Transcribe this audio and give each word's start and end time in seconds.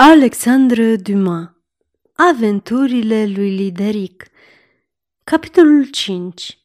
Alexandre 0.00 0.96
Dumas 0.96 1.50
Aventurile 2.12 3.26
lui 3.26 3.56
Lideric 3.56 4.26
Capitolul 5.24 5.84
5 5.84 6.58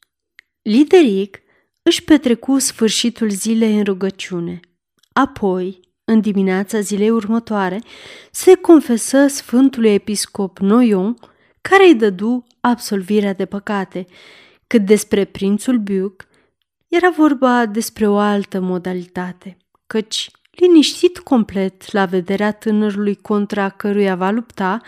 Lideric 0.61 1.41
își 1.81 2.03
petrecu 2.03 2.59
sfârșitul 2.59 3.29
zilei 3.29 3.77
în 3.77 3.83
rugăciune. 3.83 4.59
Apoi, 5.13 5.79
în 6.03 6.21
dimineața 6.21 6.79
zilei 6.79 7.09
următoare, 7.09 7.81
se 8.31 8.55
confesă 8.55 9.27
Sfântului 9.27 9.93
Episcop 9.93 10.59
Noion, 10.59 11.17
care 11.61 11.85
îi 11.85 11.95
dădu 11.95 12.45
absolvirea 12.59 13.33
de 13.33 13.45
păcate. 13.45 14.05
Cât 14.67 14.85
despre 14.85 15.25
prințul 15.25 15.77
Buc, 15.77 16.27
era 16.87 17.09
vorba 17.09 17.65
despre 17.65 18.07
o 18.07 18.17
altă 18.17 18.59
modalitate, 18.59 19.57
căci 19.87 20.31
liniștit 20.55 21.19
complet 21.19 21.91
la 21.91 22.05
vederea 22.05 22.51
tânărului 22.51 23.15
contra 23.15 23.69
căruia 23.69 24.15
va 24.15 24.29
lupta, 24.29 24.81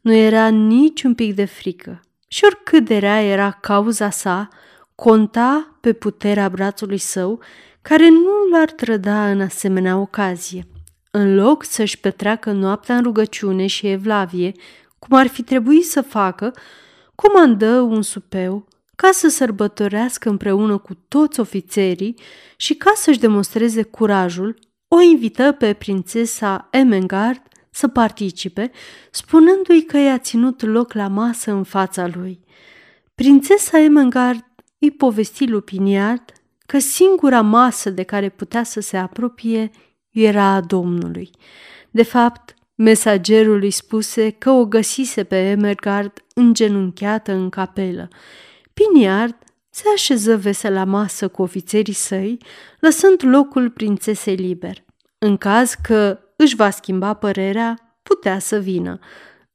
nu 0.00 0.14
era 0.14 0.48
nici 0.48 1.02
un 1.02 1.14
pic 1.14 1.34
de 1.34 1.44
frică. 1.44 2.00
Și 2.28 2.44
oricât 2.44 2.84
de 2.84 2.98
rea 2.98 3.22
era 3.22 3.50
cauza 3.50 4.10
sa, 4.10 4.48
conta 4.94 5.76
pe 5.80 5.92
puterea 5.92 6.48
brațului 6.48 6.98
său, 6.98 7.40
care 7.82 8.08
nu 8.08 8.48
l-ar 8.50 8.70
trăda 8.70 9.30
în 9.30 9.40
asemenea 9.40 9.96
ocazie. 9.96 10.66
În 11.10 11.34
loc 11.34 11.64
să-și 11.64 11.98
petreacă 12.00 12.52
noaptea 12.52 12.96
în 12.96 13.02
rugăciune 13.02 13.66
și 13.66 13.86
evlavie, 13.86 14.52
cum 14.98 15.16
ar 15.16 15.26
fi 15.26 15.42
trebuit 15.42 15.84
să 15.84 16.02
facă, 16.02 16.52
comandă 17.14 17.80
un 17.80 18.02
supeu 18.02 18.66
ca 18.96 19.10
să 19.12 19.28
sărbătorească 19.28 20.28
împreună 20.28 20.78
cu 20.78 20.94
toți 21.08 21.40
ofițerii 21.40 22.14
și 22.56 22.74
ca 22.74 22.92
să-și 22.94 23.18
demonstreze 23.18 23.82
curajul 23.82 24.58
o 24.94 25.00
invită 25.00 25.52
pe 25.52 25.72
prințesa 25.72 26.68
Emengard 26.70 27.42
să 27.70 27.88
participe, 27.88 28.70
spunându-i 29.10 29.84
că 29.84 29.96
i-a 29.96 30.18
ținut 30.18 30.62
loc 30.62 30.92
la 30.92 31.08
masă 31.08 31.52
în 31.52 31.62
fața 31.62 32.08
lui. 32.14 32.40
Prințesa 33.14 33.78
Emengard 33.78 34.44
îi 34.78 34.90
povesti 34.90 35.46
lui 35.46 35.60
Piniard 35.60 36.22
că 36.66 36.78
singura 36.78 37.40
masă 37.40 37.90
de 37.90 38.02
care 38.02 38.28
putea 38.28 38.62
să 38.62 38.80
se 38.80 38.96
apropie 38.96 39.70
era 40.10 40.44
a 40.44 40.60
Domnului. 40.60 41.30
De 41.90 42.02
fapt, 42.02 42.54
mesagerul 42.74 43.62
îi 43.62 43.70
spuse 43.70 44.30
că 44.30 44.50
o 44.50 44.66
găsise 44.66 45.24
pe 45.24 45.36
Emergard 45.36 46.12
îngenunchiată 46.34 47.32
în 47.32 47.48
capelă. 47.48 48.08
Piniard 48.74 49.36
se 49.74 49.84
așeză 49.94 50.36
vesel 50.36 50.72
la 50.72 50.84
masă 50.84 51.28
cu 51.28 51.42
ofițerii 51.42 51.92
săi, 51.92 52.38
lăsând 52.80 53.24
locul 53.24 53.70
prințesei 53.70 54.34
liber. 54.34 54.84
În 55.18 55.36
caz 55.36 55.74
că 55.82 56.18
își 56.36 56.56
va 56.56 56.70
schimba 56.70 57.14
părerea, 57.14 57.98
putea 58.02 58.38
să 58.38 58.58
vină. 58.58 58.98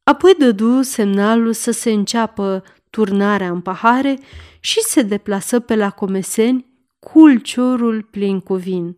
Apoi 0.04 0.36
dădu 0.38 0.82
semnalul 0.82 1.54
să 1.54 1.72
se 1.72 1.92
înceapă 1.92 2.64
turnarea 2.90 3.50
în 3.50 3.62
pahare 3.62 4.20
și 4.60 4.80
se 4.82 5.02
deplasă 5.02 5.60
pe 5.60 5.76
la 5.76 5.90
comeseni 5.90 6.66
cu 7.00 7.20
ulciorul 7.20 8.08
plin 8.12 8.40
cu 8.40 8.54
vin. 8.54 8.95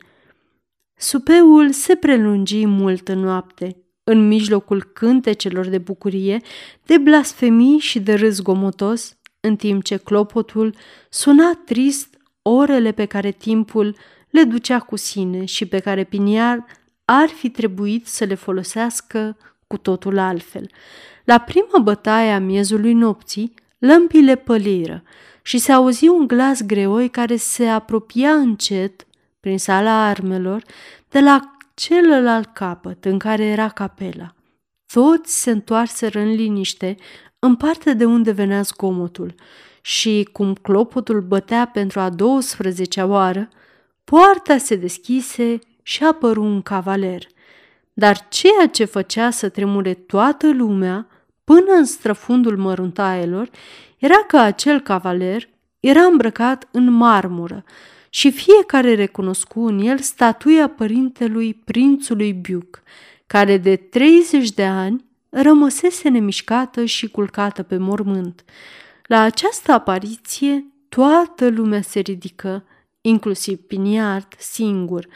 Supeul 0.98 1.72
se 1.72 1.96
prelungi 1.96 2.66
mult 2.66 3.08
în 3.08 3.20
noapte, 3.20 3.84
în 4.04 4.28
mijlocul 4.28 4.84
cântecelor 4.84 5.68
de 5.68 5.78
bucurie, 5.78 6.42
de 6.86 6.98
blasfemii 6.98 7.78
și 7.78 8.00
de 8.00 8.14
râs 8.14 8.42
gomotos, 8.42 9.19
în 9.40 9.56
timp 9.56 9.84
ce 9.84 9.98
clopotul 9.98 10.76
suna 11.10 11.60
trist 11.66 12.18
orele 12.42 12.92
pe 12.92 13.06
care 13.06 13.32
timpul 13.32 13.96
le 14.30 14.44
ducea 14.44 14.80
cu 14.80 14.96
sine 14.96 15.46
și 15.46 15.66
pe 15.66 15.80
care 15.80 16.04
Piniar 16.04 16.66
ar 17.06 17.28
fi 17.28 17.50
trebuit 17.50 18.08
să 18.08 18.24
le 18.24 18.36
folosească 18.36 19.38
cu 19.68 19.78
totul 19.78 20.18
altfel. 20.18 20.70
La 21.24 21.38
prima 21.40 21.80
bătaie 21.84 22.32
a 22.32 22.40
miezului 22.40 22.94
nopții, 22.94 23.54
lămpile 23.78 24.36
păliră 24.36 25.04
și 25.42 25.58
se 25.58 25.72
auzi 25.72 26.08
un 26.08 26.28
glas 26.28 26.62
greoi 26.62 27.10
care 27.10 27.36
se 27.36 27.68
apropia 27.68 28.32
încet, 28.32 29.08
prin 29.40 29.58
sala 29.58 30.06
armelor, 30.06 30.64
de 31.10 31.20
la 31.20 31.58
celălalt 31.74 32.54
capăt 32.54 33.06
în 33.06 33.20
care 33.20 33.44
era 33.44 33.70
capela. 33.70 34.34
Toți 34.94 35.42
se 35.42 35.52
întoarseră 35.52 36.20
în 36.20 36.32
liniște 36.32 36.96
în 37.40 37.56
partea 37.56 37.94
de 37.94 38.06
unde 38.06 38.32
venea 38.32 38.62
zgomotul 38.62 39.36
și, 39.82 40.30
cum 40.32 40.54
clopotul 40.54 41.22
bătea 41.22 41.70
pentru 41.74 42.00
a 42.00 42.10
12-a 42.10 43.06
oară, 43.06 43.50
poarta 44.04 44.58
se 44.58 44.76
deschise 44.76 45.60
și 45.82 46.04
apăru 46.04 46.44
un 46.44 46.62
cavaler. 46.62 47.28
Dar 47.94 48.28
ceea 48.28 48.68
ce 48.72 48.86
făcea 48.86 49.30
să 49.30 49.50
tremure 49.50 49.94
toată 49.94 50.54
lumea, 50.54 51.08
până 51.44 51.72
în 51.78 51.86
străfundul 51.86 52.58
măruntaielor, 52.58 53.50
era 53.98 54.24
că 54.28 54.38
acel 54.38 54.80
cavaler 54.80 55.50
era 55.80 56.02
îmbrăcat 56.02 56.68
în 56.72 56.92
marmură 56.92 57.64
și 58.10 58.32
fiecare 58.32 58.96
recunoscu 58.96 59.60
în 59.60 59.80
el 59.80 59.98
statuia 59.98 60.68
părintelui 60.68 61.54
prințului 61.54 62.34
Biuc, 62.34 62.82
care 63.28 63.58
de 63.58 63.76
30 63.76 64.52
de 64.52 64.66
ani 64.66 65.06
rămăsese 65.30 66.10
nemișcată 66.10 66.86
și 66.86 67.08
culcată 67.08 67.64
pe 67.64 67.78
mormânt. 67.78 68.44
La 69.06 69.22
această 69.22 69.72
apariție, 69.72 70.66
toată 70.90 71.50
lumea 71.50 71.82
se 71.82 72.00
ridică, 72.00 72.64
inclusiv 73.02 73.58
Piniard 73.58 74.28
singur, 74.38 75.08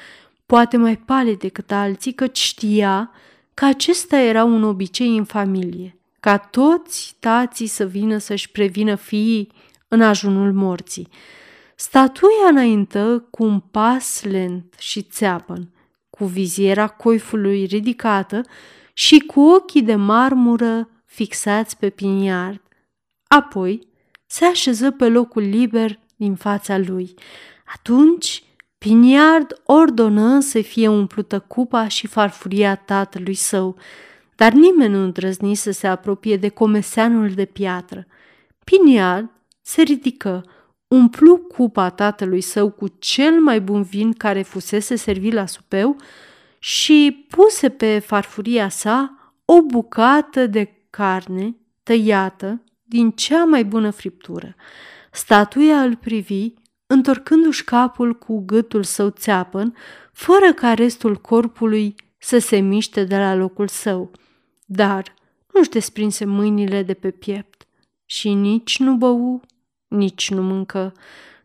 poate 0.45 0.77
mai 0.77 0.97
palid 0.97 1.39
decât 1.39 1.71
alții, 1.71 2.13
căci 2.13 2.37
știa 2.37 3.11
că 3.53 3.65
acesta 3.65 4.19
era 4.19 4.43
un 4.43 4.63
obicei 4.63 5.17
în 5.17 5.23
familie, 5.23 5.97
ca 6.19 6.37
toți 6.37 7.15
tații 7.19 7.67
să 7.67 7.85
vină 7.85 8.17
să-și 8.17 8.51
prevină 8.51 8.95
fiii 8.95 9.51
în 9.87 10.01
ajunul 10.01 10.53
morții. 10.53 11.07
Statuia 11.75 12.47
înaintă 12.49 13.27
cu 13.31 13.43
un 13.43 13.59
pas 13.59 14.23
lent 14.23 14.75
și 14.77 15.01
țeapăn, 15.01 15.69
cu 16.09 16.25
viziera 16.25 16.87
coifului 16.87 17.65
ridicată 17.65 18.41
și 18.93 19.19
cu 19.19 19.39
ochii 19.39 19.81
de 19.81 19.95
marmură 19.95 20.89
fixați 21.05 21.77
pe 21.77 21.89
piniard. 21.89 22.61
Apoi 23.27 23.87
se 24.25 24.45
așeză 24.45 24.91
pe 24.91 25.07
locul 25.07 25.41
liber 25.41 25.99
din 26.15 26.35
fața 26.35 26.77
lui. 26.77 27.13
Atunci 27.75 28.43
Piniard 28.83 29.61
ordonă 29.65 30.39
să 30.39 30.61
fie 30.61 30.87
umplută 30.87 31.39
cupa 31.39 31.87
și 31.87 32.07
farfuria 32.07 32.75
tatălui 32.75 33.33
său, 33.33 33.75
dar 34.35 34.51
nimeni 34.51 34.93
nu 34.93 35.03
îndrăzni 35.03 35.55
să 35.55 35.71
se 35.71 35.87
apropie 35.87 36.37
de 36.37 36.49
comeseanul 36.49 37.29
de 37.29 37.45
piatră. 37.45 38.05
Piniard 38.63 39.29
se 39.61 39.81
ridică, 39.81 40.45
umplu 40.87 41.37
cupa 41.37 41.89
tatălui 41.89 42.41
său 42.41 42.69
cu 42.69 42.87
cel 42.99 43.39
mai 43.39 43.61
bun 43.61 43.83
vin 43.83 44.13
care 44.13 44.41
fusese 44.41 44.95
servit 44.95 45.33
la 45.33 45.45
supeu 45.45 45.95
și 46.65 47.25
puse 47.29 47.69
pe 47.69 47.99
farfuria 47.99 48.69
sa 48.69 49.17
o 49.45 49.61
bucată 49.61 50.47
de 50.47 50.85
carne 50.89 51.55
tăiată 51.83 52.63
din 52.83 53.11
cea 53.11 53.43
mai 53.43 53.65
bună 53.65 53.89
friptură. 53.89 54.55
Statuia 55.11 55.81
îl 55.81 55.95
privi 55.95 56.53
întorcându-și 56.85 57.63
capul 57.63 58.13
cu 58.13 58.43
gâtul 58.45 58.83
său 58.83 59.09
țeapăn, 59.09 59.75
fără 60.11 60.53
ca 60.53 60.73
restul 60.73 61.15
corpului 61.15 61.95
să 62.17 62.37
se 62.37 62.57
miște 62.57 63.03
de 63.03 63.17
la 63.17 63.35
locul 63.35 63.67
său. 63.67 64.11
Dar 64.65 65.13
nu-și 65.53 65.69
desprinse 65.69 66.25
mâinile 66.25 66.83
de 66.83 66.93
pe 66.93 67.11
piept 67.11 67.67
și 68.05 68.33
nici 68.33 68.79
nu 68.79 68.95
bău, 68.95 69.41
nici 69.87 70.29
nu 70.29 70.41
mâncă. 70.41 70.93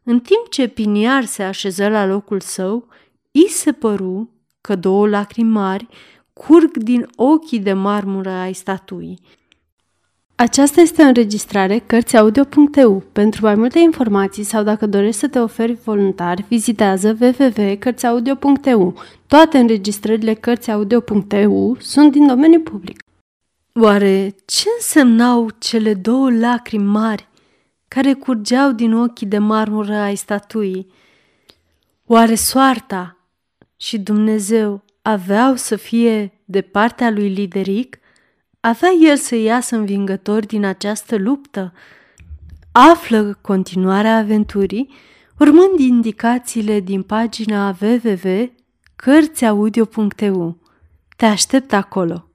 În 0.02 0.20
timp 0.20 0.48
ce 0.50 0.68
Piniar 0.68 1.24
se 1.24 1.42
așeză 1.42 1.88
la 1.88 2.06
locul 2.06 2.40
său, 2.40 2.88
i 3.30 3.48
se 3.48 3.72
păru 3.72 4.32
că 4.60 4.76
două 4.76 5.08
lacrimi 5.08 5.50
mari 5.50 5.88
curg 6.32 6.76
din 6.76 7.08
ochii 7.16 7.60
de 7.60 7.72
marmură 7.72 8.30
ai 8.30 8.52
statuii. 8.52 9.20
Aceasta 10.34 10.80
este 10.80 11.02
o 11.02 11.06
înregistrare 11.06 11.78
Cărțiaudio.eu. 11.78 13.02
Pentru 13.12 13.44
mai 13.44 13.54
multe 13.54 13.78
informații 13.78 14.42
sau 14.42 14.62
dacă 14.62 14.86
dorești 14.86 15.20
să 15.20 15.28
te 15.28 15.38
oferi 15.38 15.72
voluntar, 15.84 16.44
vizitează 16.48 17.16
www.cărțiaudio.eu. 17.20 18.94
Toate 19.26 19.58
înregistrările 19.58 20.34
Cărțiaudio.eu 20.34 21.76
sunt 21.80 22.12
din 22.12 22.26
domeniu 22.26 22.60
public. 22.60 23.02
Oare 23.74 24.34
ce 24.46 24.64
însemnau 24.76 25.48
cele 25.58 25.94
două 25.94 26.30
lacrimi 26.30 26.84
mari 26.84 27.28
care 27.88 28.12
curgeau 28.12 28.72
din 28.72 28.94
ochii 28.94 29.26
de 29.26 29.38
marmură 29.38 29.94
ai 29.94 30.14
statuii? 30.14 30.86
Oare 32.06 32.34
soarta 32.34 33.17
și 33.80 33.98
Dumnezeu 33.98 34.84
aveau 35.02 35.56
să 35.56 35.76
fie 35.76 36.32
de 36.44 36.60
partea 36.60 37.10
lui 37.10 37.28
Lideric– 37.28 37.98
avea 38.60 38.90
el 39.00 39.16
să 39.16 39.34
iasă 39.34 39.76
învingător 39.76 40.46
din 40.46 40.64
această 40.64 41.16
luptă? 41.16 41.72
Află 42.72 43.38
continuarea 43.40 44.16
aventurii 44.16 44.90
urmând 45.38 45.78
indicațiile 45.78 46.80
din 46.80 47.02
pagina 47.02 47.76
www.cărțiaudio.eu. 47.80 50.58
Te 51.16 51.24
aștept 51.24 51.72
acolo! 51.72 52.27